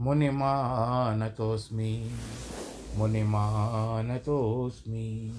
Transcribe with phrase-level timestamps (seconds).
[0.00, 2.10] मुनिमानतोऽस्मि
[2.96, 5.32] मुनिमानतोऽस्मि।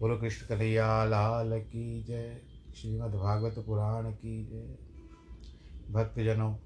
[0.00, 2.40] बोलो कृष्ण कन्हैया लाल की जय।
[2.76, 4.78] श्रीमद्भागवत पुराण की जय।
[5.92, 6.56] भक्तजनों,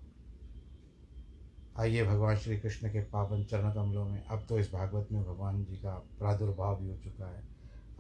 [1.78, 5.64] आइए भगवान श्री कृष्ण के पावन चरण कमलों में। अब तो इस भागवत में भगवान
[5.64, 7.48] जी का प्रादुर्भाव भी हो चुका है।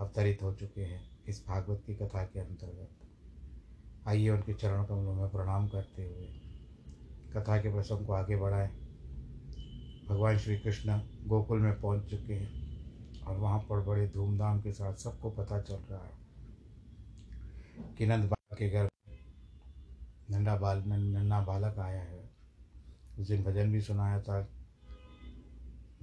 [0.00, 2.88] अवतरित हो चुके हैं इस भागवत की कथा के अंतर्गत।
[4.08, 6.51] आइए उनके चरण कमलों में प्रणाम करते हुए
[7.36, 8.70] कथा के प्रसंग को आगे बढ़ाएँ।
[10.08, 12.50] भगवान श्री कृष्ण गोकुल में पहुँच चुके हैं
[13.26, 16.20] और वहाँ पर बड़े धूमधाम के साथ सबको पता चल रहा है
[17.98, 18.88] कि नंद बाबा के घर
[20.30, 22.30] नंदा बाल नन्ना बालक आया है।
[23.18, 24.48] उस दिन भजन भी सुनाया था।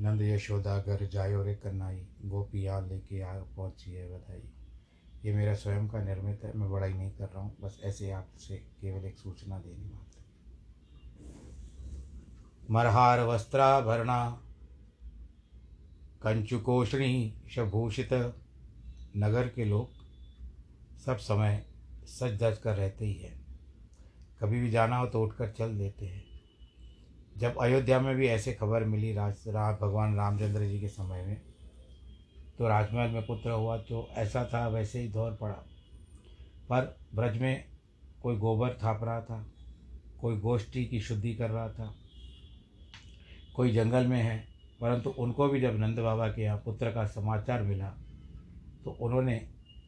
[0.01, 4.41] नंद यशोदा घर जायो रे कन्नाई गोपियाँ लेके आ पहुँची है बधाई।
[5.25, 8.57] ये मेरा स्वयं का निर्मित है, मैं बड़ाई नहीं कर रहा हूँ, बस ऐसे आपसे
[8.81, 10.08] केवल एक सूचना देनी मात्र
[12.69, 14.29] मरहार वस्त्राभरणा
[16.23, 18.13] कंचुकोषणी शभूषित
[19.17, 19.89] नगर के लोग
[20.99, 21.65] सब समय
[22.07, 23.39] सज धज कर रहते ही हैं।
[24.41, 26.23] कभी भी जाना हो तो उठकर चल देते हैं।
[27.37, 31.41] जब अयोध्या में भी ऐसे खबर मिली राज, राम, भगवान रामचंद्र जी के समय में
[32.57, 35.53] तो राजमहल में पुत्र हुआ तो ऐसा था, वैसे ही दौर पड़ा।
[36.69, 37.65] पर ब्रज में
[38.23, 39.45] कोई गोबर थाप रहा था,
[40.21, 41.95] कोई गोष्ठी की शुद्धि कर रहा था
[43.59, 44.37] कोई जंगल में है,
[44.81, 47.87] परंतु उनको भी जब नंद बाबा के यहाँ पुत्र का समाचार मिला
[48.85, 49.35] तो उन्होंने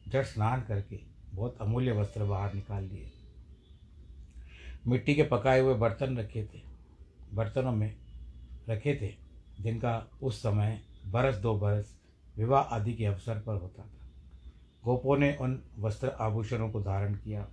[0.08, 0.98] जट स्नान करके
[1.28, 3.10] बहुत अमूल्य वस्त्र बाहर निकाल लिए।
[4.86, 6.60] मिट्टी के पकाए हुए बर्तन रखे थे,
[7.34, 7.94] बर्तनों में
[8.68, 9.12] रखे थे,
[9.60, 11.96] जिनका उस समय बरस दो बरस
[12.36, 13.98] विवाह आदि के अवसर पर होता था।
[14.84, 17.46] गोपों ने उन वस्त्र आभूषणों को धारण किया,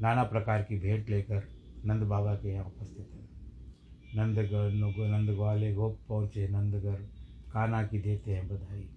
[0.00, 1.48] नाना प्रकार की भेंट लेकर
[1.84, 3.23] नंद बाबा के यहाँ उपस्थित है
[4.16, 4.72] नंदगढ़
[5.10, 7.00] नंद ग्वाले गोप पहुँचे, नंदगढ़।
[7.52, 8.88] काना की देते हैं बधाई।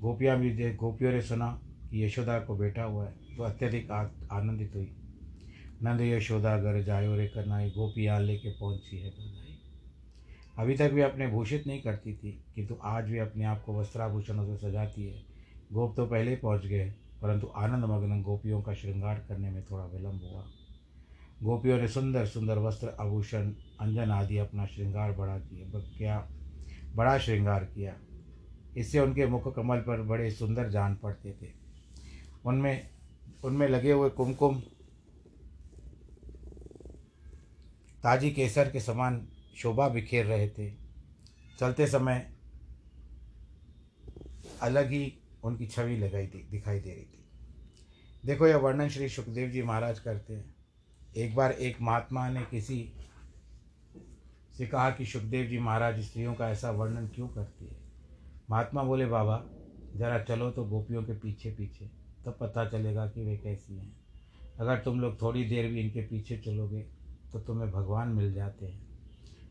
[0.00, 1.48] गोपियाँ भी दे, गोपियों ने सुना
[1.90, 4.90] कि यशोदा को बेटा हुआ है। तो अत्यधिक आनंदित हुई।
[5.82, 9.58] नंद यशोदा घर जायो रे करनाई गोपियाँ लेके पहुँची है बधाई।
[10.58, 13.78] अभी तक भी अपने भूषित नहीं करती थी, किंतु तो आज भी अपने आप को
[13.80, 15.22] वस्त्राभूषणों से सजाती है।
[15.72, 16.90] गोप तो पहले ही पहुँच गए,
[17.22, 20.44] परंतु आनंद मग्न गोपियों का श्रृंगार करने में थोड़ा विलम्ब हुआ।
[21.42, 26.28] गोपियों ने सुंदर सुंदर वस्त्र, आभूषण, अंजन आदि अपना श्रृंगार बढ़ा दिए क्या?
[26.94, 27.96] बड़ा श्रृंगार किया।
[28.76, 31.52] इससे उनके मुख कमल पर बड़े सुंदर जान पड़ते थे।
[32.44, 32.90] उनमें
[33.44, 34.60] उनमें लगे हुए कुमकुम,
[38.02, 40.70] ताजी केसर के समान शोभा बिखेर रहे थे।
[41.58, 42.36] चलते समय
[44.62, 47.24] अलग ही उनकी छवि लगाई दिखाई दे रही थी।
[48.26, 50.55] देखो, यह वर्णन श्री सुखदेव जी महाराज करते हैं।
[51.16, 52.92] एक बार एक महात्मा ने किसी
[54.58, 57.76] से कहा कि सुखदेव जी महाराज, स्त्रियों का ऐसा वर्णन क्यों करती है?
[58.50, 59.44] महात्मा बोले, बाबा,
[59.96, 61.86] जरा चलो तो गोपियों के पीछे पीछे,
[62.24, 63.96] तब पता चलेगा कि वे कैसी हैं।
[64.60, 66.80] अगर तुम लोग थोड़ी देर भी इनके पीछे चलोगे
[67.32, 68.86] तो तुम्हें भगवान मिल जाते हैं।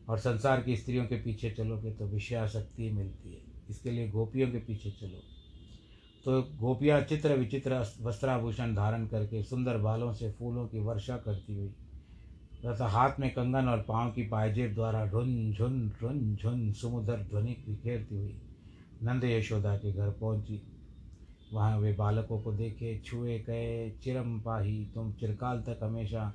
[0.08, 3.40] और संसार की स्त्रियों के पीछे चलोगे तो विषयाशक्ति मिलती है।
[3.70, 5.35] इसके लिए गोपियों के पीछे चलो।
[6.26, 11.68] तो गोपियाँ चित्र विचित्र वस्त्राभूषण धारण करके सुंदर बालों से फूलों की वर्षा करती हुई,
[12.64, 17.56] तथा हाथ में कंगन और पाँव की पायजेब द्वारा ढुन झुन ढुन झुन सुमुदर ध्वनि
[17.68, 18.34] बिखेरती हुई
[19.02, 20.60] नंद यशोदा के घर पहुँची।
[21.52, 26.32] वहाँ वे बालकों को देखे, छुए, कहे, चिरम पाही, तुम चिरकाल तक हमेशा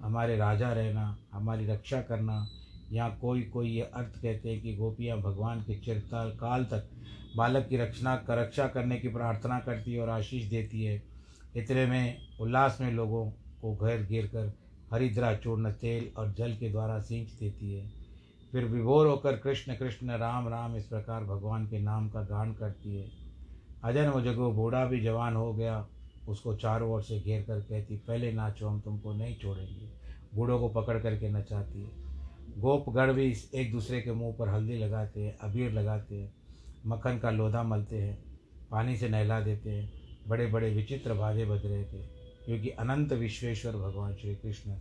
[0.00, 2.46] हमारे राजा रहना, हमारी रक्षा करना
[2.92, 6.90] यहाँ कोई कोई ये अर्थ कहते हैं कि गोपियाँ भगवान के चिरकाल काल तक
[7.36, 11.02] बालक की रक्षणा रक्षा करने की प्रार्थना करती है और आशीष देती है।
[11.56, 13.30] इतने में उल्लास में लोगों
[13.62, 14.52] को घर घेर कर
[14.92, 17.92] हरिद्रा चूर्ण तेल और जल के द्वारा सींच देती है।
[18.52, 22.96] फिर विभोर होकर कृष्ण कृष्ण राम राम इस प्रकार भगवान के नाम का गान करती
[22.96, 23.08] है।
[23.84, 25.86] अजन वो जगो बूढ़ा भी जवान हो गया,
[26.28, 29.90] उसको चारों ओर से घेर कर कहती, पहले नाचो, हम तुमको नहीं छोड़ेंगे।
[30.34, 32.03] बूढ़ों को पकड़ करके नचाती है।
[32.58, 36.34] गोपगढ़ भी एक दूसरे के मुँह पर हल्दी लगाते हैं, अबीर लगाते हैं,
[36.86, 38.24] मक्खन का लोधा मलते हैं,
[38.70, 39.92] पानी से नहला देते हैं
[40.28, 42.06] बड़े बड़े विचित्र बाजे बज रहे थे,
[42.46, 44.76] क्योंकि अनंत विश्वेश्वर भगवान श्री कृष्ण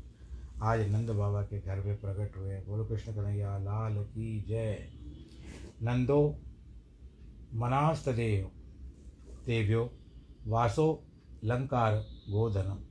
[0.63, 4.89] आज नंद बाबा के घर में प्रकट हुए बोलो कृष्ण कन्हैया, लाल की जय।
[5.83, 8.51] नंदो, मनास्त मनास्तदेव
[9.45, 9.93] देव्यो,
[10.47, 11.03] वासो,
[11.43, 11.95] लंकार,
[12.29, 12.83] गोधनम।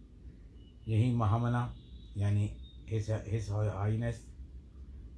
[0.88, 1.76] यही महामना,
[2.16, 2.56] यानी
[2.88, 4.31] हिस हिस हाइनेस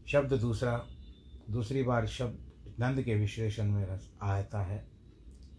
[0.07, 0.73] शब्द दूसरा,
[1.51, 3.87] दूसरी बार शब्द नंद के विश्लेषण में
[4.23, 4.85] आता है,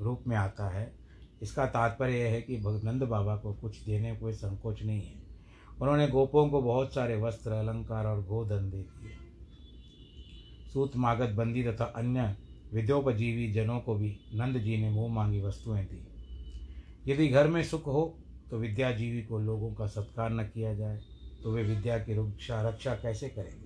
[0.02, 0.92] रूप में आता है।
[1.42, 5.24] इसका तात्पर्य यह है कि नंद बाबा को कुछ देने कोई संकोच नहीं है।
[5.82, 9.12] उन्होंने गोपों को बहुत सारे वस्त्र, अलंकार और गोधन दे दिए।
[10.74, 12.36] सूत मागत बंदी तथा अन्य
[12.74, 17.86] विद्योपजीवी जनों को भी नंद जी ने मुँह मांगी वस्तुएँ दी। यदि घर में सुख
[17.88, 18.18] हो
[18.52, 21.00] तो विद्याजीवी को लोगों का सत्कार न किया जाए
[21.44, 23.65] तो वे विद्या की रक्षा रक्षा कैसे करेंगे?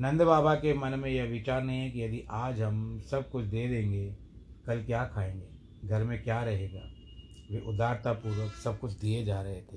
[0.00, 3.44] नंद बाबा के मन में यह विचार नहीं है कि यदि आज हम सब कुछ
[3.44, 4.16] दे देंगे,
[4.66, 5.48] कल क्या खाएँगे?
[5.88, 6.80] घर में क्या रहेगा?
[7.50, 9.76] वे उदारतापूर्वक सब कुछ दिए जा रहे थे।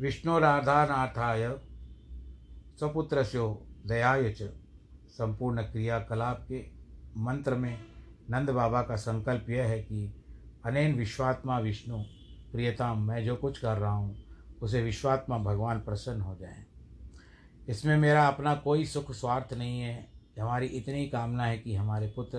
[0.00, 1.56] विष्णु राधानाथाय
[2.78, 3.38] स्वपुत्र से
[3.86, 4.42] दयाय च।
[5.08, 6.66] संपूर्ण क्रियाकलाप के
[7.16, 7.78] मंत्र में
[8.30, 10.24] नंद बाबा का संकल्प यह है कि
[10.66, 12.02] अनेन विश्वात्मा विष्णु,
[12.52, 14.25] प्रियताम, मैं जो कुछ कर रहा हूँ
[14.62, 16.66] उसे विश्वात्मा भगवान प्रसन्न हो जाए।
[17.68, 22.38] इसमें मेरा अपना कोई सुख स्वार्थ नहीं है। हमारी इतनी कामना है कि हमारे पुत्र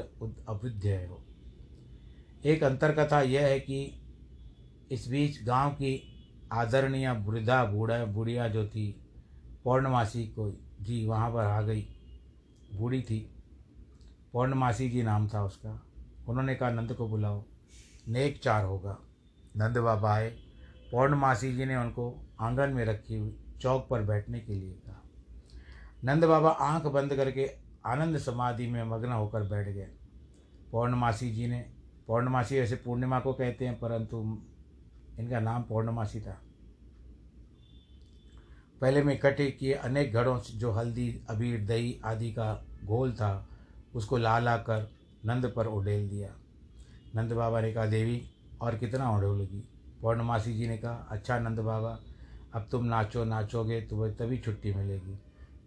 [0.50, 1.24] अवृद्ध हो
[2.46, 4.02] एक अंतर कथा यह है कि
[4.92, 6.14] इस बीच गाँव की
[6.52, 9.10] आदरणीय वृद्धा बूढ़ा बुढ़िया जो थी,
[9.64, 11.82] पौर्णमासी को जी वहाँ पर आ गई।
[12.74, 13.36] बूढ़ी थी।
[14.34, 15.86] पौर्णमासी जी नाम था उसका।
[16.28, 17.46] उन्होंने कहा, नंद को बुलाओ।
[18.08, 18.98] नेक चार होगा।
[19.58, 20.47] नंद बाबा आए।
[20.92, 25.04] पौर्णमासी जी ने उनको आँगन में रखी हुई चौक पर बैठने के लिए कहा।
[26.04, 27.52] नंद बाबा आँख बंद करके
[27.86, 29.88] आनंद समाधि में मग्न होकर बैठ गए।
[30.72, 31.72] पौर्णमासी जी ने,
[32.08, 34.42] पौर्णमासी ऐसे पूर्णिमा को कहते हैं, परंतु
[35.20, 36.42] इनका नाम पौर्णमासी था।
[38.82, 43.50] पहले में इकट्ठे किए अनेक घड़ों से जो हल्दी, अबीर, दही आदि का घोल था,
[43.96, 44.92] उसको ला ला कर
[45.26, 46.36] नंद पर उडेल दिया।
[47.16, 49.70] नंद बाबा ने कहा, देवी, और कितना उड़ोलेगी
[50.02, 52.00] पौर्णमासी जी ने कहा अच्छा नंद बाबा,
[52.54, 55.20] अब तुम नाचो, नाचोगे तुम्हें तभी छुट्टी मिलेगी।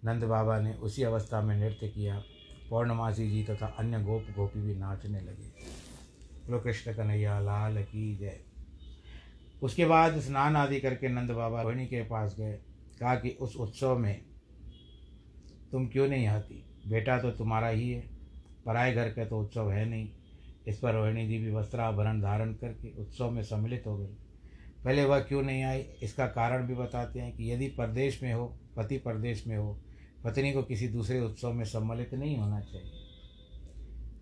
[0.05, 2.23] नंद बाबा ने उसी अवस्था में नृत्य किया।
[2.71, 5.81] पौर्णमासी जी तथा अन्य गोप गोपी भी नाचने लगे।
[6.47, 8.41] बोलो कृष्ण कन्हैया, लाल की जय।
[9.63, 12.53] उसके बाद स्नान आदि करके नंद बाबा रोहिणी के पास गए।
[13.01, 14.23] कहा कि, उस उत्सव में
[15.73, 16.65] तुम क्यों नहीं आती?
[16.89, 18.11] बेटा तो तुम्हारा ही है,
[18.67, 20.09] पराए घर का तो उत्सव है नहीं।
[20.67, 24.15] इस पर रोहिणी भी वस्त्राभरण धारण करके उत्सव में सम्मिलित हो गई।
[24.85, 28.59] पहले वह क्यों नहीं आई इसका कारण भी बताते हैं कि यदि परदेश में हो,
[28.77, 29.81] पति परदेश में हो,
[30.25, 32.93] पत्नी को किसी दूसरे उत्सव में सम्मिलित नहीं होना चाहिए।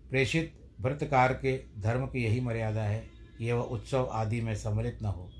[0.09, 3.03] प्रेषित व्रतकार के धर्म की यही मर्यादा है
[3.37, 5.31] कि वह उत्सव आदि में सम्मिलित न हो।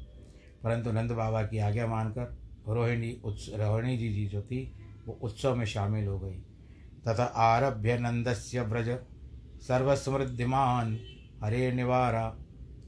[0.64, 2.38] परंतु नंद बाबा की आज्ञा मानकर
[2.68, 4.74] रोहिणी उत्स रोहिणी जी जी जो थी,
[5.08, 6.36] वो उत्सव में शामिल हो गई।
[7.08, 8.90] तथा आरभ्य नंदस्य व्रज
[9.62, 11.00] सर्वसमृद्धिमान।
[11.44, 12.38] हरे निवारा,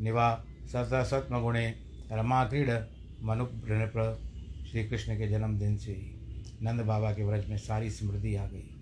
[0.01, 1.75] निवा सतसत्मगुणे
[2.11, 2.69] रमा क्रीड
[3.23, 4.21] मनुप्र
[4.71, 6.17] श्री कृष्ण के जन्मदिन से ही
[6.61, 8.77] नंद बाबा के व्रज में सारी स्मृति आ गई।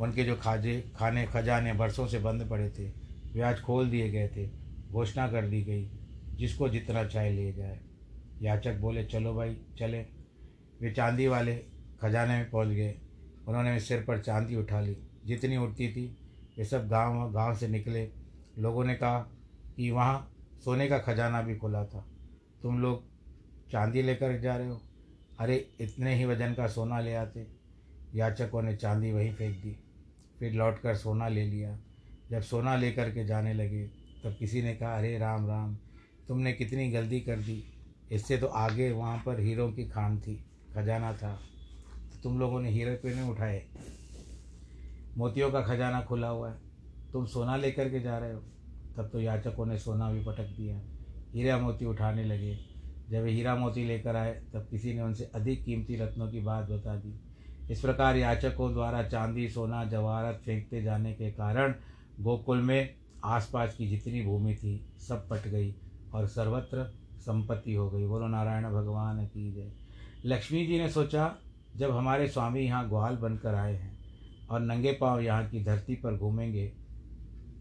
[0.00, 2.88] उनके जो खाजे, खाने, खजाने बरसों से बंद पड़े थे,
[3.34, 4.50] वे आज खोल दिए गए थे,
[4.90, 5.90] घोषणा कर दी गई,
[6.34, 7.80] जिसको जितना चाहे ले जाए।
[8.42, 10.00] याचक बोले, चलो भाई, चले।
[10.80, 11.54] वे चांदी वाले
[12.02, 12.94] खजाने में पहुँच गए।
[13.48, 16.18] उन्होंने सिर पर चांदी उठा ली। जितनी उठती थी
[16.58, 18.10] वे सब गाँव गाँव से निकले।
[18.58, 19.18] लोगों ने कहा
[19.76, 20.32] कि वहाँ
[20.64, 22.06] सोने का खजाना भी खुला था।
[22.62, 23.04] तुम लोग
[23.70, 24.80] चांदी लेकर जा रहे हो?
[25.38, 27.46] अरे, इतने ही वज़न का सोना ले आते।
[28.14, 29.76] याचकों ने चांदी वहीं फेंक दी।
[30.38, 31.78] फिर लौट कर सोना ले लिया।
[32.30, 33.86] जब सोना लेकर के जाने लगे,
[34.24, 35.76] तब किसी ने कहा, अरे, राम राम,
[36.28, 37.64] तुमने कितनी गलती कर दी।
[38.12, 40.44] इससे तो आगे वहाँ पर हीरों की खान थी,
[40.74, 41.32] खजाना था।
[42.12, 43.66] तो तुम लोगों ने हीरे क्यों नहीं उठाए?
[45.16, 46.58] मोतियों का खजाना खुला हुआ है।
[47.12, 48.40] तुम सोना लेकर के जा रहे हो।
[48.96, 50.80] तब तो याचकों ने सोना भी पटक दिया।
[51.34, 52.58] हीरा मोती उठाने लगे।
[53.10, 56.96] जब हीरा मोती लेकर आए, तब किसी ने उनसे अधिक कीमती रत्नों की बात बता
[56.96, 57.20] दी।
[57.70, 61.74] इस प्रकार याचकों द्वारा चांदी, सोना, जवाहरत फेंकते जाने के कारण
[62.20, 62.94] गोकुल में
[63.24, 65.74] आसपास की जितनी भूमि थी, सब पट गई
[66.14, 69.72] और सर्वत्र संपत्ति हो गई। बोलो, नारायण भगवान की जय।
[70.24, 71.36] लक्ष्मी जी ने सोचा,
[71.76, 73.95] जब हमारे स्वामी यहाँ ग्वाल बनकर आए हैं
[74.50, 76.66] और नंगे पाँव यहाँ की धरती पर घूमेंगे,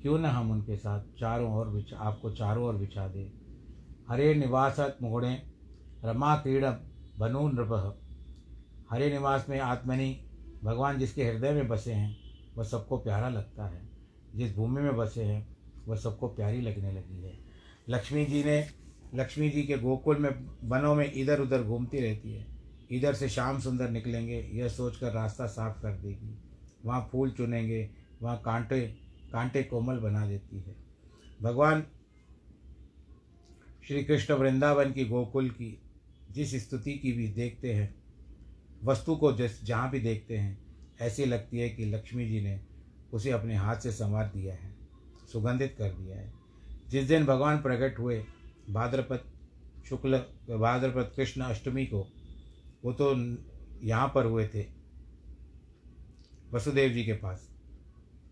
[0.02, 3.32] क्यों न हम उनके साथ चारों ओर बिछा आपको चारों ओर बिछा दें।
[4.10, 5.44] हरे निवासत मुगुणे
[6.06, 6.66] रमा क्रीड़
[7.20, 8.02] बनु नृप।
[8.92, 10.26] हरे निवास में आत्मनि,
[10.64, 12.18] भगवान जिसके हृदय में बसे हैं,
[12.58, 13.90] वह सबको प्यारा लगता है।
[14.36, 17.40] जिस भूमि में बसे हैं, वह सबको प्यारी लगने लगी है।
[17.90, 18.68] लक्ष्मी जी ने,
[19.16, 20.30] लक्ष्मी जी के गोकुल में,
[20.64, 22.48] वनों में इधर उधर घूमती रहती है।
[22.92, 26.45] इधर से शाम सुंदर निकलेंगे, यह सोचकर रास्ता साफ़ कर देगी।
[26.86, 27.90] वहाँ फूल चुनेंगे,
[28.22, 28.82] वहाँ कांटे
[29.34, 30.76] कांटे कोमल बना देती है।
[31.42, 31.86] भगवान
[33.88, 35.82] श्री कृष्ण वृंदावन की गोकुल की
[36.32, 37.96] जिस स्तुति की भी देखते हैं,
[38.84, 40.58] वस्तु को जिस, जहाँ भी देखते हैं,
[41.02, 42.60] ऐसी लगती है कि लक्ष्मी जी ने
[43.14, 44.76] उसे अपने हाथ से संवार दिया है,
[45.32, 46.34] सुगंधित कर दिया है।
[46.90, 48.26] जिस दिन भगवान प्रकट हुए,
[48.70, 49.24] भाद्रपद
[49.90, 50.18] शुक्ल,
[50.60, 52.08] भाद्रपद कृष्ण अष्टमी को,
[52.86, 53.16] वो तो
[53.86, 54.75] यहाँ पर हुए थे।
[56.54, 57.50] वसुदेव जी के पास।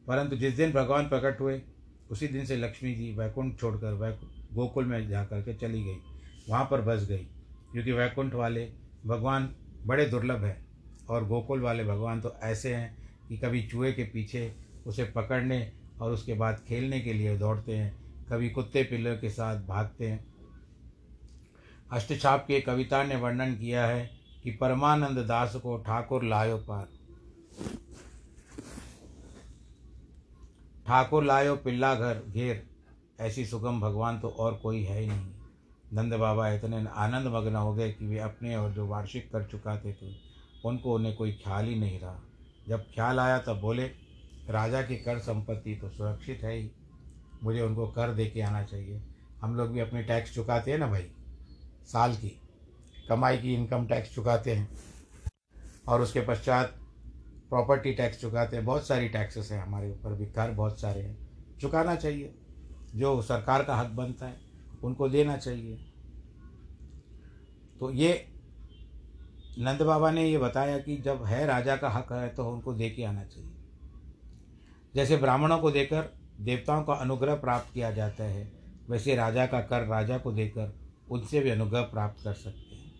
[0.07, 1.61] परंतु जिस दिन भगवान प्रकट हुए,
[2.11, 5.97] उसी दिन से लक्ष्मी जी वैकुंठ छोड़कर वैकुंठ गोकुल में जा कर के चली गई।
[6.49, 7.25] वहाँ पर बस गई,
[7.71, 8.65] क्योंकि वैकुंठ वाले
[9.05, 9.49] भगवान
[9.85, 10.57] बड़े दुर्लभ हैं
[11.09, 12.95] और गोकुल वाले भगवान तो ऐसे हैं
[13.29, 14.51] कि कभी चूहे के पीछे
[14.87, 17.93] उसे पकड़ने और उसके बाद खेलने के लिए दौड़ते हैं,
[18.29, 20.25] कभी कुत्ते पिल्लों के साथ भागते हैं।
[21.91, 24.09] अष्टछाप के कविता ने वर्णन किया है
[24.43, 26.87] कि परमानंद दास को ठाकुर लायो पार।
[30.87, 32.67] ठाकुर लायो पिल्ला घर, घेर।
[33.19, 35.31] ऐसी सुगम भगवान तो और कोई है ही नहीं।
[35.93, 39.93] नंद बाबा इतने आनंद मग्न हो गए कि वे अपने और जो वार्षिक कर चुकाते
[39.93, 40.15] थे,
[40.65, 42.19] उनको उन्हें कोई ख्याल ही नहीं रहा।
[42.69, 43.85] जब ख्याल आया तब बोले,
[44.49, 46.71] राजा की कर संपत्ति तो सुरक्षित है ही।
[47.43, 49.01] मुझे उनको कर दे के आना चाहिए।
[49.41, 51.11] हम लोग भी अपने टैक्स चुकाते हैं ना भाई?
[51.85, 52.41] साल की।
[53.09, 54.79] कमाई की इनकम टैक्स चुकाते हैं।
[55.87, 56.75] और उसके पश्चात
[57.53, 61.17] प्रॉपर्टी टैक्स चुकाते हैं, बहुत सारी टैक्सेस हैं हमारे ऊपर भी, कर बहुत सारे हैं।
[61.61, 62.33] चुकाना चाहिए,
[62.95, 64.37] जो सरकार का हक बनता है,
[64.83, 65.75] उनको देना चाहिए।
[67.79, 68.27] तो ये
[69.59, 72.89] नंद बाबा ने ये बताया कि जब है राजा का हक है तो उनको दे
[72.89, 73.51] के आना चाहिए।
[74.95, 78.51] जैसे ब्राह्मणों को देकर देवताओं का अनुग्रह प्राप्त किया जाता है,
[78.89, 80.73] वैसे राजा का कर राजा को देकर
[81.11, 82.91] उनसे भी अनुग्रह प्राप्त कर सकते हैं।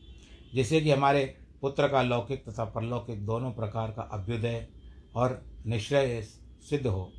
[0.55, 4.67] जैसे कि हमारे पुत्र का लौकिक तथा परलौकिक दोनों प्रकार का अभ्युदय
[5.15, 6.22] और निश्चय
[6.70, 7.13] सिद्ध हो।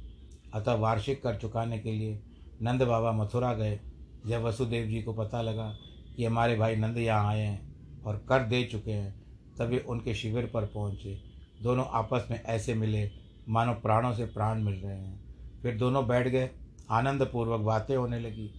[0.54, 2.22] अतः वार्षिक कर चुकाने के लिए
[2.62, 3.80] नंद बाबा मथुरा गए।
[4.26, 5.78] जब वसुदेव जी को पता लगा
[6.16, 9.24] कि हमारे भाई नंद यहाँ आए हैं और कर दे चुके हैं,
[9.58, 11.22] तभी उनके शिविर पर पहुँचे।
[11.62, 13.10] दोनों आपस में ऐसे मिले,
[13.48, 15.24] मानो प्राणों से प्राण मिल रहे हैं।
[15.62, 16.50] फिर दोनों बैठ गए।
[16.90, 18.50] आनंद पूर्वक बातें होने लगी।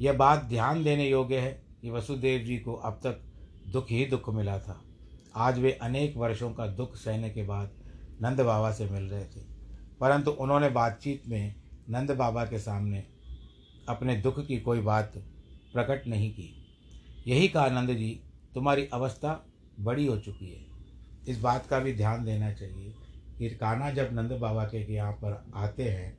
[0.00, 3.22] यह बात ध्यान देने योग्य है कि वसुदेव जी को अब तक
[3.72, 4.82] दुख ही दुख मिला था।
[5.36, 7.70] आज वे अनेक वर्षों का दुख सहने के बाद
[8.22, 9.40] नंद बाबा से मिल रहे थे।
[10.00, 11.54] परंतु उन्होंने बातचीत में
[11.90, 13.04] नंद बाबा के सामने
[13.88, 15.12] अपने दुख की कोई बात
[15.72, 16.48] प्रकट नहीं की।
[17.26, 18.20] यही कहा नंद जी,
[18.54, 19.46] तुम्हारी अवस्था
[19.80, 20.64] बड़ी हो चुकी है।
[21.28, 22.94] इस बात का भी ध्यान देना चाहिए
[23.38, 26.16] कि कान्हा जब नंद बाबा के यहाँ पर आते हैं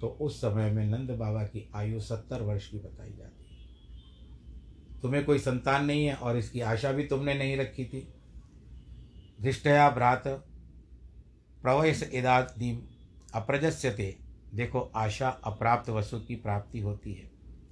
[0.00, 3.33] तो उस समय में नंद बाबा की आयु सत्तर वर्ष की बताई जाती है।
[5.04, 8.08] तुम्हें कोई संतान नहीं है और इसकी आशा भी तुमने नहीं रखी थी।
[9.42, 10.22] धृष्टया भ्रात,
[11.62, 12.82] प्रवयस इदादीम
[13.34, 14.18] अप्रजस्यते।
[14.54, 17.30] देखो, आशा अप्राप्त वस्तु की प्राप्ति होती है।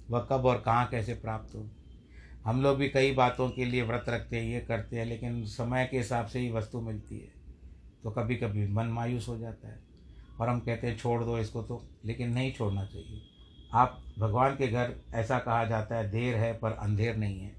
[0.09, 1.69] वह कब और कहाँ कैसे प्राप्त हो?
[2.45, 5.87] हम लोग भी कई बातों के लिए व्रत रखते हैं, ये करते हैं, लेकिन समय
[5.91, 7.33] के हिसाब से ही वस्तु मिलती है।
[8.03, 9.79] तो कभी कभी मन मायूस हो जाता है।
[10.39, 13.32] और हम कहते हैं, छोड़ दो इसको तो लेकिन नहीं छोड़ना चाहिए।
[13.73, 17.55] आप भगवान के घर ऐसा कहा जाता है, देर है पर अंधेर नहीं है।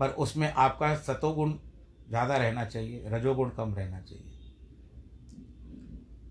[0.00, 1.52] पर उसमें आपका सतोगुण
[2.08, 4.32] ज़्यादा रहना चाहिए, रजोगुण कम रहना चाहिए।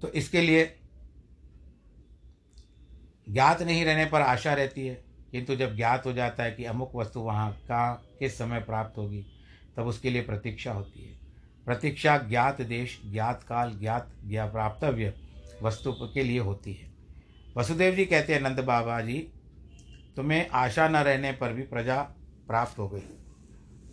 [0.01, 0.65] तो इसके लिए
[3.29, 4.95] ज्ञात नहीं रहने पर आशा रहती है,
[5.31, 9.25] किंतु जब ज्ञात हो जाता है कि अमुक वस्तु वहाँ कहाँ, किस समय प्राप्त होगी,
[9.77, 11.13] तब उसके लिए प्रतीक्षा होती है।
[11.65, 15.13] प्रतीक्षा ज्ञात देश, ज्ञात काल, ज्ञात ज्ञा प्राप्तव्य
[15.63, 16.94] वस्तु के लिए होती है।
[17.55, 19.17] वसुदेव जी कहते हैं, नंद बाबा जी,
[20.15, 22.01] तुम्हें आशा न रहने पर भी प्रजा
[22.47, 22.99] प्राप्त हो गई।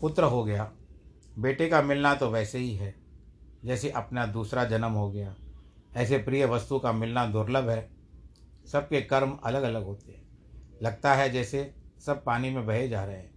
[0.01, 0.71] पुत्र हो गया,
[1.39, 2.95] बेटे का मिलना तो वैसे ही है,
[3.65, 5.35] जैसे अपना दूसरा जन्म हो गया।
[5.97, 7.89] ऐसे प्रिय वस्तु का मिलना दुर्लभ है,
[8.73, 10.23] सबके कर्म अलग अलग होते हैं।
[10.83, 11.75] लगता है जैसे
[12.07, 13.31] सब पानी में बहे जा रहे हैं।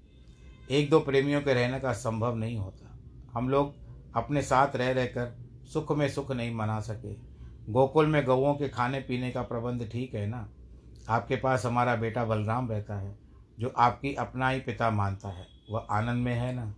[0.72, 2.98] एक दो प्रेमियों के रहने का संभव नहीं होता।
[3.34, 3.76] हम लोग
[4.16, 5.36] अपने साथ रह रहकर
[5.74, 7.35] सुख में सुख नहीं मना सके।
[7.70, 10.48] गोकुल में गौओं के खाने पीने का प्रबंध ठीक है ना?
[11.10, 13.16] आपके पास हमारा बेटा बलराम रहता है,
[13.60, 16.74] जो आपकी अपना ही पिता मानता है। वह आनंद में है ना?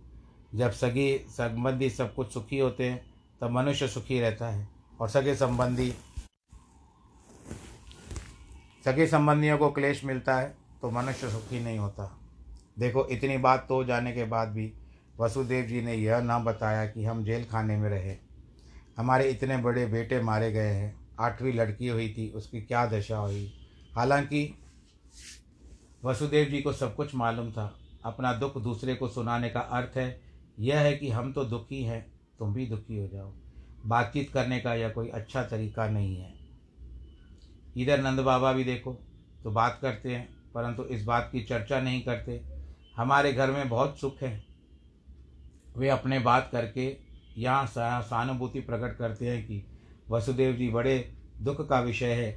[0.54, 3.00] जब सगी संबंधी सब कुछ सुखी होते हैं,
[3.40, 4.68] तब मनुष्य सुखी रहता है।
[5.00, 5.92] और सगे संबंधी,
[8.84, 12.18] सगे संबंधियों को क्लेश मिलता है तो मनुष्य सुखी नहीं होता।
[12.78, 14.72] देखो, इतनी बात तो जाने के बाद भी
[15.20, 18.27] वसुदेव जी ने यह ना बताया कि हम जेल खाने में रहे।
[18.98, 23.52] हमारे इतने बड़े बेटे मारे गए हैं। आठवीं लड़की हुई थी, उसकी क्या दशा हुई?
[23.96, 24.54] हालाँकि
[26.04, 30.20] वसुदेव जी को सब कुछ मालूम था। अपना दुख दूसरे को सुनाने का अर्थ है,
[30.58, 33.32] यह है कि हम तो दुखी हैं, तुम भी दुखी हो जाओ।
[33.86, 36.34] बातचीत करने का यह कोई अच्छा तरीका नहीं है।
[37.76, 38.92] इधर नंद बाबा भी देखो
[39.44, 42.40] तो बात करते हैं, परंतु इस बात की चर्चा नहीं करते।
[42.96, 44.44] हमारे घर में बहुत सुख है।
[45.76, 47.07] वे अपने बात करके
[47.38, 49.62] यहाँ सहानुभूति प्रकट करते हैं कि
[50.10, 52.30] वसुदेव जी, बड़े दुख का विषय है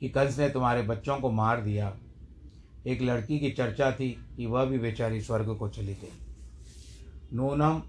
[0.00, 1.96] कि कंस ने तुम्हारे बच्चों को मार दिया।
[2.86, 6.12] एक लड़की की चर्चा थी कि वह भी बेचारी स्वर्ग को चली गई।
[7.32, 7.82] नूनम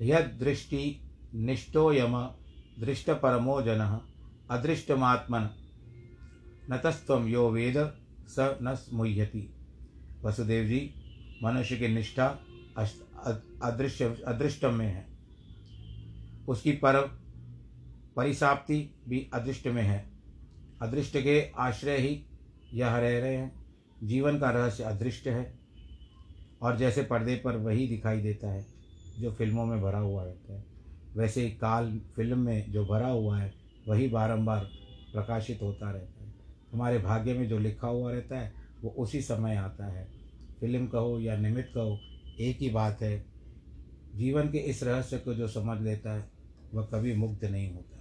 [0.00, 1.00] यह दृष्टि
[1.34, 2.16] निष्ठो यम
[2.80, 4.00] दृष्ट परमो जन
[4.50, 5.48] अदृष्टमात्मन
[6.70, 7.76] नतस्व यो वेद
[8.28, 9.48] स न स्मुह्यति।
[10.24, 10.94] वसुदेव जी,
[11.42, 12.26] मनुष्य की निष्ठा
[13.66, 15.06] अदृश्य अदृष्ट में है।
[16.48, 17.18] उसकी पर,
[18.16, 20.06] परिसाप्ति भी अदृष्ट में है।
[20.82, 22.26] अदृष्ट के आश्रय ही
[22.74, 23.66] यह रह रहे हैं।
[24.02, 25.58] जीवन का रहस्य अदृष्ट है।
[26.62, 28.66] और जैसे पर्दे पर वही दिखाई देता है,
[29.18, 30.64] जो फ़िल्मों में भरा हुआ रहता है,
[31.16, 33.54] वैसे ही काल फ़िल्म में जो भरा हुआ है,
[33.88, 34.60] वही बारंबार
[35.12, 36.32] प्रकाशित होता रहता है।
[36.72, 40.08] हमारे भाग्य में जो लिखा हुआ रहता है, वो उसी समय आता है।
[40.60, 42.00] फ़िल्म कहो या निमित्त कहो,
[42.40, 43.35] एक ही बात है
[44.16, 46.28] जीवन के इस रहस्य को जो समझ लेता है,
[46.74, 47.94] वह कभी मुक्त नहीं होता।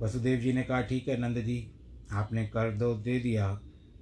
[0.00, 1.70] वसुदेव जी ने कहा, ठीक है नंद जी,
[2.12, 3.48] आपने कर दो, दे दिया।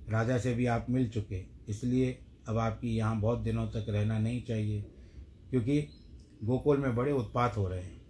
[0.09, 2.18] राजा से भी आप मिल चुके, इसलिए
[2.49, 4.83] अब आपकी यहाँ बहुत दिनों तक रहना नहीं चाहिए,
[5.51, 5.81] क्योंकि
[6.44, 8.01] गोकुल में बड़े उत्पात हो रहे हैं।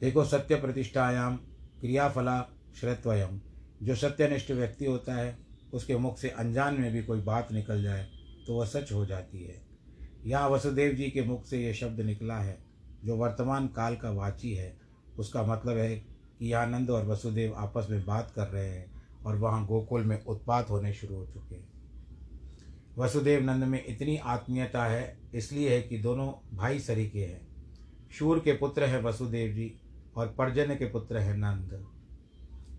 [0.00, 1.36] देखो, सत्य प्रतिष्ठायाम
[1.80, 2.40] क्रियाफला
[2.80, 3.40] श्रत्वयम।
[3.82, 5.36] जो सत्यनिष्ठ व्यक्ति होता है,
[5.72, 8.08] उसके मुख से अनजान में भी कोई बात निकल जाए
[8.46, 9.60] तो वह सच हो जाती है।
[10.24, 12.58] यहाँ वसुदेव जी के मुख से यह शब्द निकला है,
[13.04, 14.76] जो वर्तमान काल का वाची है,
[15.18, 18.90] उसका मतलब है कि यहाँ नंद और वसुदेव आपस में बात कर रहे हैं
[19.26, 21.70] और वहाँ गोकुल में उत्पात होने शुरू हो चुके हैं।
[22.98, 27.40] वसुदेव नंद में इतनी आत्मीयता है, इसलिए है कि दोनों भाई सरीके हैं।
[28.10, 29.72] शूर के पुत्र हैं वसुदेव जी
[30.16, 31.86] और पर्जन्य के पुत्र हैं नंद।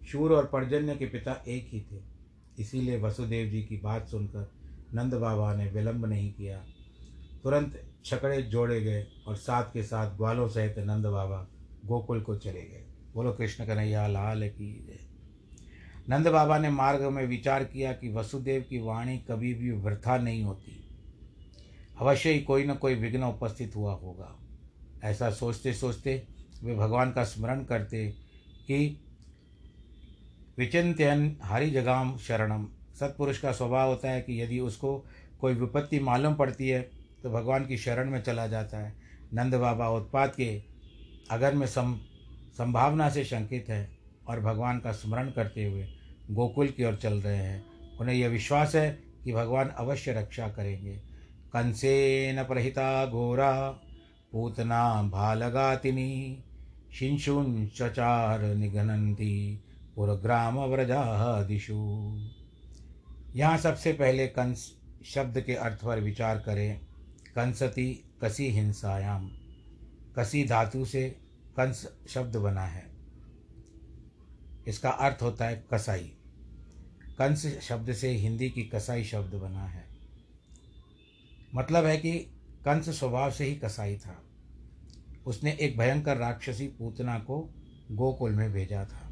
[0.06, 2.02] शूर और पर्जन्य के पिता एक ही थे।
[2.60, 4.52] इसीलिए वसुदेव जी की बात सुनकर
[4.94, 6.64] नंद बाबा ने विलंब नहीं किया।
[7.44, 11.48] तुरंत छकड़े जोड़े गए और साथ के साथ ग्वालों सहित नंद बाबा
[11.86, 15.00] गोकुल को चले गए। बोलो, कृष्ण कन्हैया, लाल की जय।
[16.10, 20.44] नंद बाबा ने मार्ग में विचार किया कि वसुदेव की वाणी कभी भी वृथा नहीं
[20.44, 20.90] होती।
[22.00, 24.36] अवश्य ही कोई न कोई विघ्न उपस्थित हुआ होगा।
[25.04, 26.28] ऐसा सोचते सोचते
[26.64, 28.10] वे भगवान का स्मरण करते
[28.68, 29.06] कि
[30.58, 32.68] विचिंत्यन हरि जगाम शरणम।
[33.00, 35.06] सत्पुरुष का स्वभाव होता है कि यदि उसको
[35.42, 38.94] कोई विपत्ति मालूम पड़ती है तो भगवान की शरण में चला जाता है।
[39.34, 40.50] नंद बाबा उत्पाद के
[41.32, 41.96] अगर में सम
[42.58, 43.88] संभावना से शंकित है
[44.28, 45.88] और भगवान का स्मरण करते हुए
[46.32, 47.64] गोकुल की ओर चल रहे हैं,
[48.00, 48.90] उन्हें यह विश्वास है
[49.24, 50.96] कि भगवान अवश्य रक्षा करेंगे।
[51.54, 53.52] कंसेन प्रहिता घोरा,
[54.32, 56.44] पूतना भालगातिनी
[56.94, 59.60] शिंशुन चचार निघनंती
[59.96, 61.76] पुरग्राम व्रजा दिशु
[63.36, 64.72] यहाँ सबसे पहले कंस
[65.06, 66.80] शब्द के अर्थ पर विचार करें।
[67.36, 69.32] कंसती कसी हिंसायाम।
[70.20, 71.10] कसी धातु से
[71.58, 72.92] कंस शब्द बना है।
[74.68, 76.18] इसका अर्थ होता है कसाई।
[77.20, 79.88] कंस शब्द से हिंदी की कसाई शब्द बना है।
[81.56, 82.20] मतलब है कि
[82.66, 84.24] कंस स्वभाव से ही कसाई था।
[85.26, 87.50] उसने एक भयंकर राक्षसी पूतना को
[87.92, 89.10] गोकुल में भेजा था।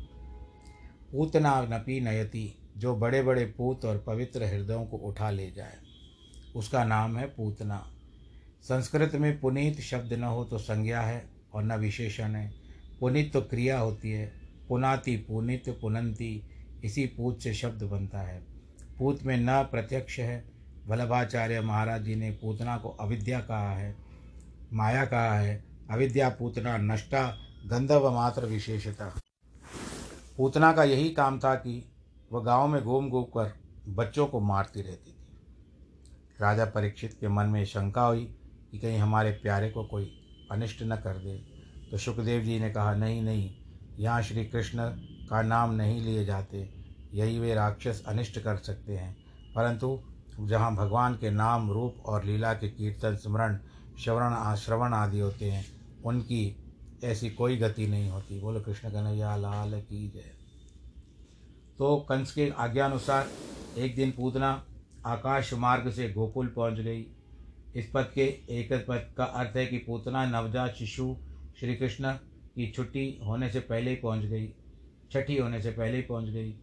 [1.12, 5.78] पूतना नपी नयति, जो बड़े बड़े पूत और पवित्र हृदयों को उठा ले जाए।
[6.56, 7.94] उसका नाम है पूतना।
[8.64, 12.54] संस्कृत में पुनीत शब्द न हो तो संज्ञा है और न विशेषण है।
[13.00, 14.34] पुनित तो क्रिया होती है।
[14.70, 16.50] पुनाति पुनित पुनंती,
[16.84, 18.42] इसी पूत से शब्द बनता है।
[19.00, 20.44] पूत में न प्रत्यक्ष है।
[20.88, 23.96] वल्लभाचार्य महाराज जी ने पूतना को अविद्या कहा है,
[24.74, 27.24] माया कहा है। अविद्या, पूतना, नष्टा,
[27.66, 29.14] गंधर्व मात्र विशेषता।
[30.38, 31.92] पूतना का यही काम था कि
[32.32, 33.54] वह गाँव में घूम घूम कर
[33.88, 35.18] बच्चों को मारती रहती थी।
[36.42, 38.36] राजा परीक्षित के मन में शंका हुई
[38.72, 41.38] कि कहीं हमारे प्यारे को कोई अनिष्ट न कर दे।
[41.92, 43.56] तो सुखदेव जी ने कहा, नहीं नहीं,
[44.00, 44.80] यहाँ श्री कृष्ण
[45.30, 46.74] का नाम नहीं लिए जाते।
[47.14, 49.18] यही वे राक्षस अनिष्ट कर सकते हैं।
[49.56, 50.04] परंतु
[50.40, 53.60] जहाँ भगवान के नाम, रूप और लीला के कीर्तन, स्मरण,
[54.00, 55.66] श्रवण श्रवण आदि होते हैं,
[56.06, 56.58] उनकी
[57.04, 60.42] ऐसी कोई गति नहीं होती। बोलो, कृष्ण कन्हैया, लाल की जय।
[61.78, 63.28] तो कंस के आज्ञानुसार
[63.78, 64.66] एक दिन पूतना
[65.06, 67.02] आकाश मार्ग से गोकुल पहुँच गई।
[67.76, 71.16] इस पद के एक पद का अर्थ है कि पूतना नवजात शिशु
[71.60, 72.12] श्री कृष्ण
[72.56, 74.48] की छुट्टी होने से पहले ही पहुँच गई,
[75.12, 76.54] छठी होने से पहले ही पहुँच गई।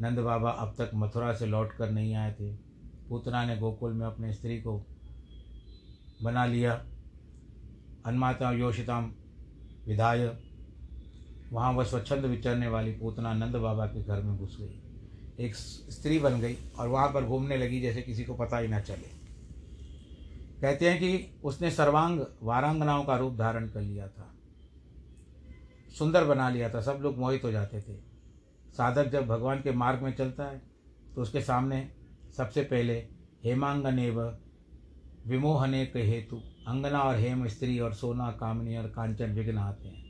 [0.00, 2.52] नंद बाबा अब तक मथुरा से लौट कर नहीं आए थे।
[3.08, 4.76] पूतना ने गोकुल में अपने स्त्री को
[6.22, 6.72] बना लिया।
[8.06, 9.12] अन्माता योषिताम
[9.88, 10.26] विधाय।
[11.52, 16.18] वहाँ वह स्वच्छंद विचरने वाली पूतना नंद बाबा के घर में घुस गई। एक स्त्री
[16.18, 19.13] बन गई और वहाँ पर घूमने लगी जैसे किसी को पता ही ना चले।
[20.64, 24.34] कहते हैं कि उसने सर्वांग वारांगनाओं का रूप धारण कर लिया था।
[25.98, 27.96] सुंदर बना लिया था। सब लोग मोहित हो जाते थे।
[28.72, 30.62] साधक जब भगवान के मार्ग में चलता है
[31.14, 31.92] तो उसके सामने
[32.36, 32.96] सबसे पहले
[33.44, 34.38] हेमांगने व
[35.26, 36.36] विमोहने के हेतु
[36.68, 40.04] अंगना और हेम स्त्री और सोना, कामनी और कांचन विघ्न आते हैं।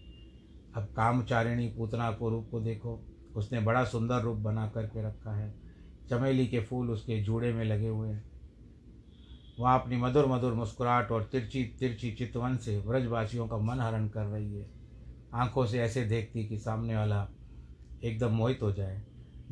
[0.77, 3.01] अब कामचारिणी पूतना को रूप को देखो।
[3.37, 5.55] उसने बड़ा सुंदर रूप बना करके रखा है।
[6.11, 8.34] चमेली के फूल उसके जूड़े में लगे हुए हैं।
[9.61, 14.25] वहाँ अपनी मधुर मधुर मुस्कुराहट और तिरछी तिरछी चितवन से व्रजवासियों का मन हरण कर
[14.25, 14.71] रही है।
[15.35, 17.29] आँखों से ऐसे देखती कि सामने वाला
[18.05, 19.03] एकदम मोहित हो जाए।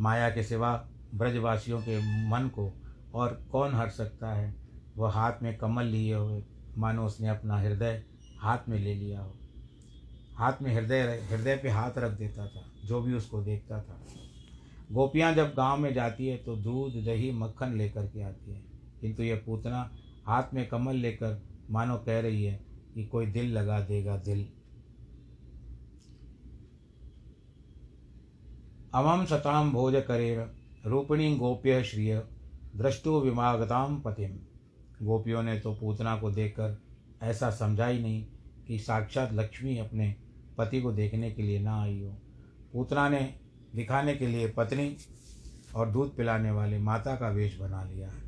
[0.00, 2.72] माया के सिवा ब्रजवासियों के मन को
[3.14, 4.54] और कौन हर सकता है?
[4.96, 6.44] वह हाथ में कमल लिए हुए,
[6.78, 8.04] मानो उसने अपना हृदय
[8.38, 9.36] हाथ में ले लिया हो।
[10.36, 14.00] हाथ में हृदय हृदय पे हाथ रख देता था, जो भी उसको देखता था।
[14.92, 18.71] गोपियाँ जब गाँव में जाती है तो दूध, दही, मक्खन लेकर के आती है।
[19.02, 19.90] किंतु यह पूतना
[20.26, 22.60] हाथ में कमल लेकर मानो कह रही है
[22.94, 24.46] कि कोई दिल लगा देगा दिल।
[28.94, 30.46] अमम सताम भोज करेर,
[30.86, 32.22] रूपिणी गोप्य श्रिय
[32.76, 34.38] दृष्टु विमागताम पतिम।
[35.06, 36.76] गोपियों ने तो पूतना को देखकर
[37.22, 38.26] ऐसा समझा ही नहीं
[38.66, 40.14] कि साक्षात लक्ष्मी अपने
[40.58, 42.12] पति को देखने के लिए ना आई हो।
[42.72, 43.34] पूतना ने
[43.74, 44.96] दिखाने के लिए पत्नी
[45.76, 48.21] और दूध पिलाने वाले माता का वेश बना लिया। है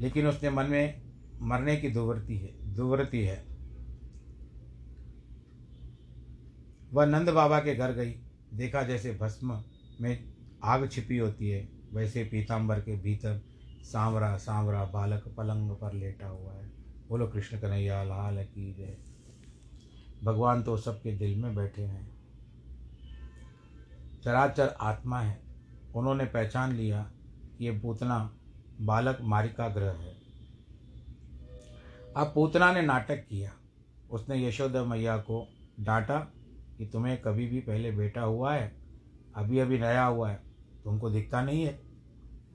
[0.00, 1.02] लेकिन उसने मन में
[1.42, 3.46] मरने की दुर्वृत्ति है दुर्वृत्ति है।
[6.92, 8.14] वह नंद बाबा के घर गई,
[8.54, 9.64] देखा जैसे भस्म
[10.00, 13.40] में आग छिपी होती है, वैसे पीताम्बर के भीतर
[13.82, 16.70] सांवरा सांवरा बालक पलंग पर लेटा हुआ है।
[17.08, 18.98] बोलो, कृष्ण कन्हैया, लाल की जय।
[20.24, 22.14] भगवान तो सबके दिल में बैठे हैं।
[24.24, 25.42] चराचर आत्मा है।
[25.94, 27.12] उन्होंने पहचान लिया
[27.58, 28.36] कि ये पूतना
[28.80, 30.16] बालक मारिका ग्रह है।
[32.16, 33.52] अब पूतना ने नाटक किया।
[34.10, 35.48] उसने यशोदा मैया को
[35.80, 36.18] डांटा
[36.78, 38.76] कि तुम्हें कभी भी पहले बेटा हुआ है,
[39.36, 40.40] अभी अभी नया हुआ है,
[40.84, 41.72] तुमको दिखता नहीं है,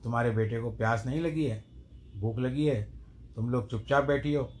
[0.02, 1.64] तुम्हारे बेटे को प्यास नहीं लगी है,
[2.16, 2.92] भूख लगी है,
[3.36, 4.52] तुम लोग चुपचाप बैठी हो,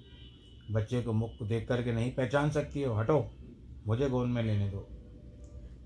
[0.70, 3.30] बच्चे को मुख देख करके नहीं पहचान सकती हो, हटो,
[3.86, 4.88] मुझे गोद में लेने दो।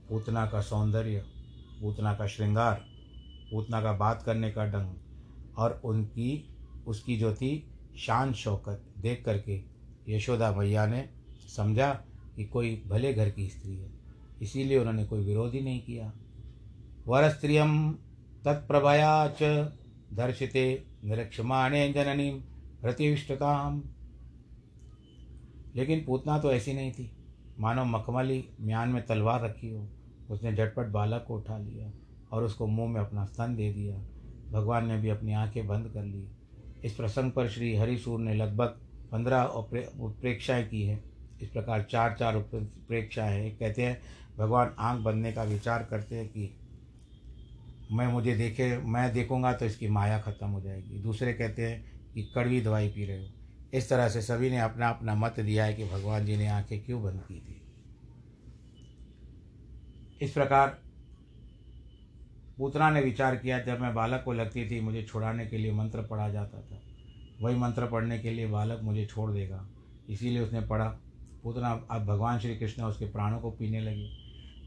[0.08, 1.24] पूतना का सौंदर्य,
[1.80, 2.74] पूतना का श्रृंगार,
[3.50, 5.03] पूतना का बात करने का ढंग
[5.56, 6.48] और उनकी,
[6.86, 9.62] उसकी जो थी शान शौकत। देख करके
[10.08, 11.08] यशोदा मैया ने
[11.56, 11.92] समझा
[12.36, 13.90] कि कोई भले घर की स्त्री है,
[14.42, 16.12] इसीलिए उन्होंने कोई विरोध ही नहीं किया।
[17.06, 17.92] वर स्त्रियम
[18.44, 19.42] तत्प्रभया च
[20.12, 22.30] दर्शिते निरक्षमाणे जननी
[22.80, 23.82] प्रतिष्ठताम।
[25.76, 27.10] लेकिन पूतना तो ऐसी नहीं थी।
[27.60, 29.88] मानो मखमली म्यान में तलवार रखी हो,
[30.30, 31.90] उसने झटपट बालक को उठा लिया
[32.32, 34.02] और उसको मुँह में अपना स्तन दे दिया।
[34.54, 36.26] भगवान ने भी अपनी आँखें बंद कर ली।
[36.84, 38.80] इस प्रसंग पर श्री हरिसूर ने लगभग
[39.12, 41.02] पंद्रह उत्प्रेक्षाएँ की हैं।
[41.42, 44.00] इस प्रकार चार चार उत्प्रेक्षाएँ हैं कहते हैं,
[44.38, 46.50] भगवान आँख बंदने का विचार करते हैं कि
[47.92, 52.22] मैं मुझे देखे, मैं देखूँगा तो इसकी माया खत्म हो जाएगी। दूसरे कहते हैं कि
[52.34, 53.32] कड़वी दवाई पी रहे हो।
[53.74, 56.84] इस तरह से सभी ने अपना अपना मत दिया है कि भगवान जी ने आँखें
[56.84, 57.60] क्यों बंद की थी।
[60.22, 60.78] इस प्रकार
[62.58, 66.02] पूतना ने विचार किया, जब मैं बालक को लगती थी, मुझे छुड़ाने के लिए मंत्र
[66.02, 66.80] पढ़ा जाता था।
[67.42, 69.68] वही मंत्र पढ़ने के लिए बालक मुझे छोड़ देगा।
[70.10, 70.88] इसीलिए उसने पढ़ा।
[71.42, 74.10] पूतना अब भगवान श्री कृष्ण उसके प्राणों को पीने लगे।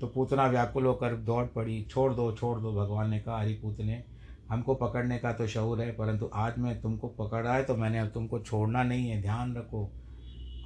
[0.02, 4.04] तो पूतना व्याकुल होकर दौड़ पड़ी। छोड़ दो छोड़ दो, भगवान ने कहा। हरिपूत ने,
[4.50, 8.08] हमको पकड़ने का तो शौर है, परंतु आज मैं तुमको पकड़ा है तो मैंने अब
[8.08, 9.92] तुमको छोड़ना नहीं है। ध्यान रखो।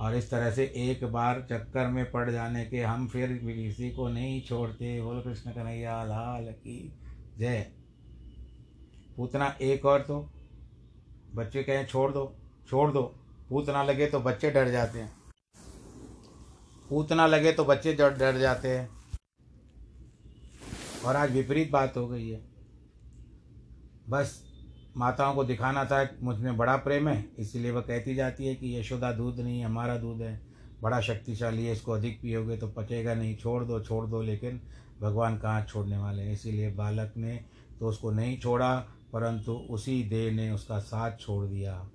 [0.02, 4.08] और इस तरह से एक बार चक्कर में पड़ जाने के हम फिर किसी को
[4.10, 6.94] नहीं छोड़ते। बोल, कृष्ण कन्हैया, लाल की
[7.38, 7.72] जय
[9.18, 10.30] पूतना एक और तो।
[11.36, 12.36] बच्चे कहें, छोड़ दो
[12.70, 13.02] छोड़ दो।
[13.50, 15.12] पूतना लगे तो बच्चे डर जाते हैं।
[16.90, 18.90] पूतना लगे तो बच्चे डर जाते हैं।
[21.06, 22.42] और आज विपरीत बात हो गई है।
[24.10, 24.52] बस
[24.98, 29.12] माताओं को दिखाना था, मुझमें बड़ा प्रेम है। इसीलिए वह कहती जाती है कि यशोदा
[29.12, 30.42] दूध नहीं हमारा दूध है।
[30.82, 34.62] बड़ा शक्तिशाली है, इसको अधिक पियोगे तो पचेगा नहीं। छोड़ दो छोड़ दो, लेकिन
[35.02, 36.34] भगवान कहाँ छोड़ने वाले हैं?
[36.34, 37.46] इसीलिए बालक ने
[37.80, 38.80] तो उसको नहीं छोड़ा,
[39.14, 41.90] परंतु उसी देह ने उसका साथ छोड़ दिया।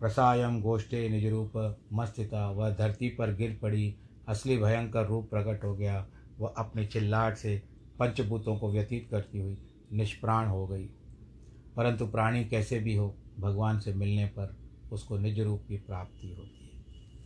[0.00, 3.94] प्रसायम गोष्ठे निज रूप मस्तिता, वह धरती पर गिर पड़ी,
[4.28, 6.06] असली भयंकर रूप प्रकट हो गया।
[6.38, 7.62] वह अपने चिल्लाट से
[7.98, 9.58] पंचभूतों को व्यतीत करती हुई
[9.92, 10.84] निष्प्राण हो गई।
[11.76, 14.56] परंतु प्राणी कैसे भी हो, भगवान से मिलने पर
[14.92, 16.84] उसको निज रूप की प्राप्ति होती है।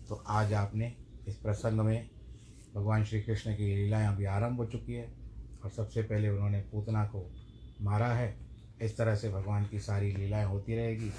[0.09, 0.95] तो आज आपने
[1.29, 2.11] इस प्रसंग में
[2.75, 5.24] भगवान श्री कृष्ण की लीलाएँ अभी आरंभ हो चुकी है।
[5.65, 7.31] और सबसे पहले उन्होंने पूतना को
[7.83, 8.37] मारा है।
[8.83, 11.11] इस तरह से भगवान की सारी लीलाएँ होती रहेगी।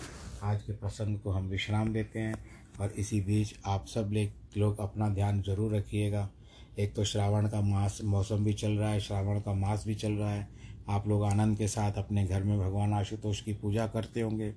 [0.43, 2.35] आज के प्रसंग को हम विश्राम देते हैं
[2.79, 4.27] और इसी बीच आप सब
[4.57, 6.29] लोग अपना ध्यान ज़रूर रखिएगा।
[6.79, 10.11] एक तो श्रावण का मास मौसम भी चल रहा है, श्रावण का मास भी चल
[10.11, 10.47] रहा है।
[10.89, 14.53] आप लोग आनंद के साथ अपने घर में भगवान आशुतोष की पूजा करते होंगे।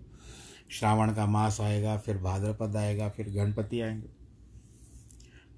[0.70, 4.09] श्रावण का मास आएगा, फिर भाद्रपद आएगा, फिर गणपति आएँगे।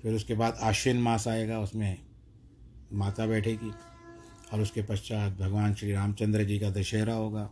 [0.02, 1.98] फिर उसके बाद आश्विन मास आएगा, उसमें
[2.92, 3.70] माता बैठेगी।
[4.52, 7.50] और उसके पश्चात भगवान श्री रामचंद्र जी का दशहरा होगा।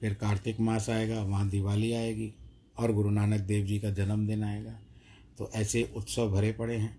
[0.00, 2.34] फिर कार्तिक मास आएगा, वहाँ दिवाली आएगी
[2.78, 4.78] और गुरु नानक देव जी का जन्मदिन आएगा।
[5.38, 6.96] तो ऐसे उत्सव भरे पड़े हैं।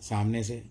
[0.00, 0.64] सामने से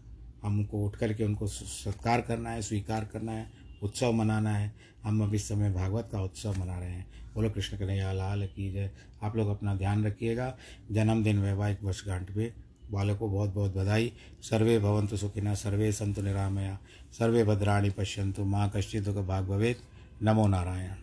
[0.43, 3.51] हमको उठ करके उनको सत्कार करना है, स्वीकार करना है,
[3.83, 7.77] उत्सव मनाना है। हम अब इस समय भागवत का उत्सव मना रहे हैं। बोलो, कृष्ण
[7.77, 8.91] कन्हैया, लाल की जय।
[9.23, 10.57] आप लोग अपना ध्यान रखिएगा।
[10.91, 16.79] जन्मदिन वैवाहिक वर्षगांठ पे बालक को बहुत बहुत बधाई। सर्वे भवंतु सुखिना, सर्वे संतु निरामया।
[17.19, 19.75] सर्वे भद्राणी पश्यंतु माँ कश्चित भाग भवेद
[20.23, 20.91] नमो नारायण।